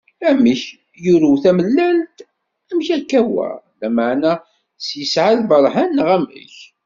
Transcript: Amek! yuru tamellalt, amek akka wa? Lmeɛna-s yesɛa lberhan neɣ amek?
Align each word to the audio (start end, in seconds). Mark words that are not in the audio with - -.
Amek! 0.29 0.61
yuru 1.05 1.31
tamellalt, 1.43 2.17
amek 2.71 2.87
akka 2.97 3.21
wa? 3.33 3.47
Lmeɛna-s 3.85 4.87
yesɛa 4.99 5.31
lberhan 5.41 5.89
neɣ 5.95 6.07
amek? 6.17 6.55